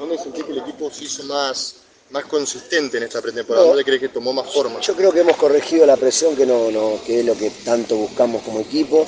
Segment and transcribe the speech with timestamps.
[0.00, 1.74] ¿Dónde sentís que el equipo se hizo más,
[2.08, 3.66] más consistente en esta pretemporada?
[3.66, 4.80] ¿Dónde crees que tomó más forma?
[4.80, 7.96] Yo creo que hemos corregido la presión, que, no, no, que es lo que tanto
[7.96, 9.04] buscamos como equipo.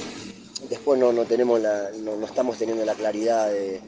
[0.68, 3.80] Después no, no, tenemos la, no, no estamos teniendo la claridad de,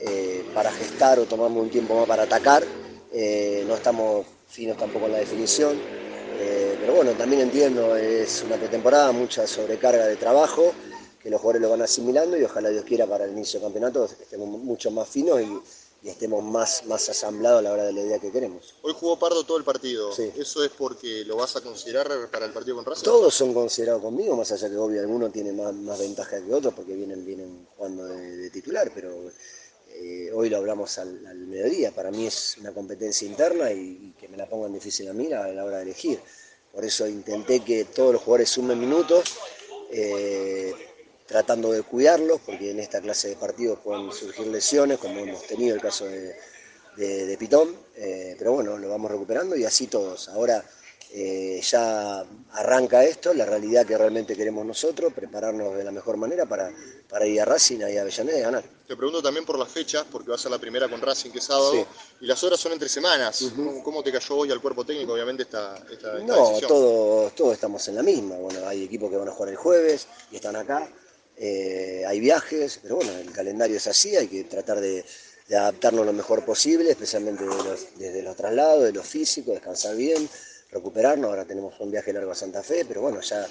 [0.00, 2.64] eh, para gestar o tomamos un tiempo más para atacar.
[3.12, 5.78] Eh, no estamos finos tampoco en la definición.
[6.40, 10.72] Eh, pero bueno, también entiendo, es una pretemporada, mucha sobrecarga de trabajo,
[11.22, 14.06] que los jugadores lo van asimilando y ojalá Dios quiera para el inicio del campeonato
[14.06, 15.60] estemos mucho más finos y,
[16.02, 18.74] y estemos más, más asamblados a la hora de la idea que queremos.
[18.82, 20.12] Hoy jugó Pardo todo el partido.
[20.12, 20.30] Sí.
[20.36, 23.04] ¿Eso es porque lo vas a considerar para el partido con Racing?
[23.04, 26.74] Todos son considerados conmigo, más allá que obvio alguno tiene más, más ventaja que otros
[26.74, 29.30] porque vienen, vienen jugando de, de titular, pero
[29.90, 31.90] eh, hoy lo hablamos al, al, mediodía.
[31.90, 35.32] Para mí es una competencia interna y, y, que me la pongan difícil a mí
[35.32, 36.20] a la hora de elegir.
[36.72, 39.36] Por eso intenté que todos los jugadores sumen minutos.
[39.90, 40.72] Eh,
[41.28, 45.74] tratando de cuidarlos, porque en esta clase de partidos pueden surgir lesiones, como hemos tenido
[45.74, 46.34] el caso de,
[46.96, 50.30] de, de Pitón, eh, pero bueno, lo vamos recuperando y así todos.
[50.30, 50.64] Ahora
[51.10, 56.46] eh, ya arranca esto, la realidad que realmente queremos nosotros, prepararnos de la mejor manera
[56.46, 56.70] para,
[57.08, 58.64] para ir a Racing, y a Avellaneda y ganar.
[58.86, 61.38] Te pregunto también por las fechas, porque va a ser la primera con Racing que
[61.38, 61.84] es sábado, sí.
[62.22, 63.42] y las horas son entre semanas.
[63.42, 63.54] Uh -huh.
[63.56, 66.68] ¿Cómo, ¿Cómo, te cayó hoy al cuerpo técnico, obviamente, esta, esta, esta No, decisión?
[66.68, 68.36] todos, todos estamos en la misma.
[68.36, 70.90] Bueno, hay equipos que van a jugar el jueves y están acá.
[71.40, 75.04] Eh, hay viajes, pero bueno, el calendario es así, hay que tratar de,
[75.50, 77.44] adaptarnos lo mejor posible, especialmente
[77.96, 80.28] desde los traslados, de los físicos, descansar bien,
[80.70, 81.30] recuperarnos.
[81.30, 83.46] Ahora tenemos un viaje largo a Santa Fe, pero bueno, ya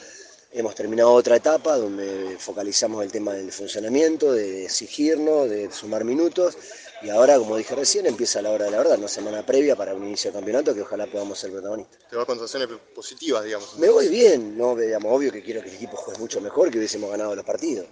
[0.51, 6.57] hemos terminado otra etapa donde focalizamos el tema del funcionamiento, de exigirnos, de sumar minutos.
[7.01, 9.93] Y ahora, como dije recién, empieza la hora de la verdad, una semana previa para
[9.93, 11.99] un inicio de campeonato que ojalá podamos ser protagonistas.
[12.09, 13.77] Te vas con sensaciones positivas, digamos.
[13.77, 16.79] Me voy bien, no digamos, obvio que quiero que el equipo juegue mucho mejor, que
[16.79, 17.85] hubiésemos ganado los partidos.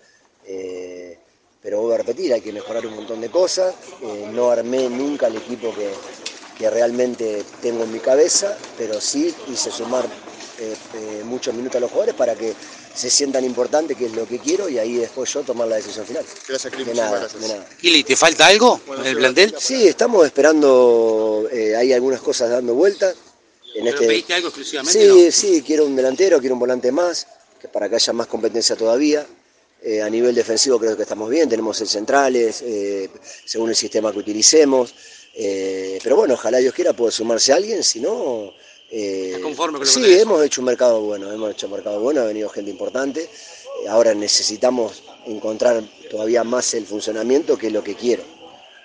[0.45, 1.19] Eh,
[1.61, 3.75] pero voy a repetir, hay que mejorar un montón de cosas.
[4.01, 5.91] Eh, no armé nunca el equipo que,
[6.57, 10.05] que, realmente tengo en mi cabeza, pero sí hice sumar
[10.59, 12.53] eh, eh, muchos minutos a los jugadores para que
[12.93, 16.05] se sientan importantes, que es lo que quiero, y ahí después yo tomar la decisión
[16.05, 16.23] final.
[16.47, 16.85] Gracias, Kili.
[16.85, 17.41] De nada, gracias.
[17.41, 17.67] de nada.
[17.79, 19.55] Kili, ¿te falta algo bueno, en el plantel?
[19.59, 23.13] Sí, estamos esperando, eh, hay algunas cosas dando vuelta.
[23.75, 24.07] En este...
[24.07, 24.99] pediste algo exclusivamente?
[24.99, 25.31] Sí, no?
[25.31, 27.27] sí, quiero un delantero, quiero un volante más,
[27.59, 29.25] que para que haya más competencia todavía.
[29.87, 33.07] Eh, a nivel defensivo creo que estamos bien, tenemos el centrales, eh,
[33.45, 34.95] según el sistema que utilicemos.
[35.35, 38.51] Eh, pero bueno, ojalá Dios quiera pueda sumarse a alguien, si no...
[38.97, 41.99] Eh, conforme con lo sí, que hemos hecho un mercado bueno, hemos hecho un mercado
[41.99, 43.23] bueno, ha venido gente importante.
[43.23, 48.23] Eh, ahora necesitamos encontrar todavía más el funcionamiento, que es lo que quiero.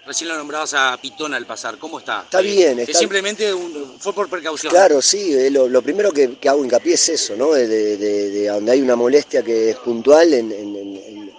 [0.04, 2.22] Recién lo nombrabas a Pitón al pasar, ¿cómo está?
[2.22, 2.80] Está bien.
[2.80, 2.98] Está...
[2.98, 4.72] simplemente un, fue por precaución.
[4.72, 7.52] Claro, sí, eh, lo, lo primero que, que, hago hincapié es eso, ¿no?
[7.52, 11.30] De, de, de, donde hay una molestia que es puntual en, en,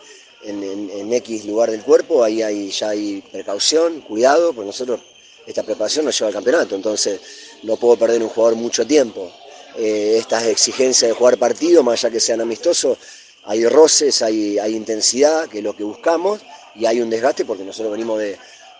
[0.43, 5.01] en, en, X lugar del cuerpo, ahí hay, ya hay precaución, cuidado, porque nosotros
[5.45, 7.19] esta preparación nos lleva al campeonato, entonces
[7.63, 9.31] no puedo perder un jugador mucho tiempo.
[9.77, 12.97] Eh, estas exigencias de jugar partido, más allá que sean amistosos,
[13.45, 16.41] hay roces, hay, hay, intensidad, que es lo que buscamos,
[16.75, 18.37] y hay un desgaste porque nosotros venimos de,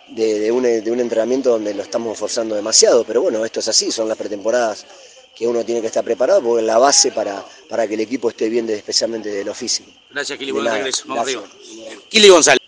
[0.08, 3.68] de, de, un, de un entrenamiento donde lo estamos forzando demasiado, pero bueno, esto es
[3.68, 4.86] así, son las pretemporadas
[5.34, 8.28] que uno tiene que estar preparado porque es la base para, para que el equipo
[8.28, 9.90] esté bien, especialmente de lo físico.
[10.10, 11.04] Gracias, Kili, buen regreso.
[11.06, 11.42] Vamos arriba.
[12.08, 12.61] Kili González.